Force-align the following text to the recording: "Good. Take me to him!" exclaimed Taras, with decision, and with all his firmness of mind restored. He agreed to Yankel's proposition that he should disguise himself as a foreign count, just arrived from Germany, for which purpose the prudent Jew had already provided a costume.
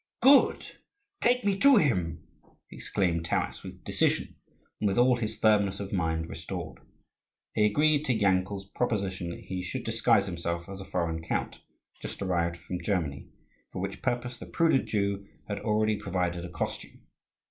"Good. 0.23 0.65
Take 1.21 1.45
me 1.45 1.59
to 1.59 1.75
him!" 1.75 2.23
exclaimed 2.71 3.23
Taras, 3.25 3.61
with 3.61 3.83
decision, 3.83 4.35
and 4.79 4.87
with 4.87 4.97
all 4.97 5.17
his 5.17 5.37
firmness 5.37 5.79
of 5.79 5.93
mind 5.93 6.27
restored. 6.27 6.79
He 7.53 7.65
agreed 7.67 8.05
to 8.05 8.15
Yankel's 8.17 8.65
proposition 8.65 9.29
that 9.29 9.41
he 9.41 9.61
should 9.61 9.83
disguise 9.83 10.25
himself 10.25 10.67
as 10.67 10.81
a 10.81 10.85
foreign 10.85 11.21
count, 11.21 11.59
just 12.01 12.23
arrived 12.23 12.57
from 12.57 12.81
Germany, 12.81 13.27
for 13.71 13.79
which 13.79 14.01
purpose 14.01 14.39
the 14.39 14.47
prudent 14.47 14.87
Jew 14.87 15.27
had 15.47 15.59
already 15.59 15.97
provided 15.97 16.45
a 16.45 16.49
costume. 16.49 17.03